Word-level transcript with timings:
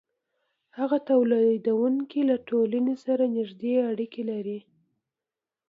هغه 0.77 0.97
تولیدونکی 1.09 2.21
له 2.29 2.35
ټولنې 2.49 2.95
سره 3.05 3.23
نږدې 3.37 3.73
اړیکې 3.89 4.21
لري 4.31 4.59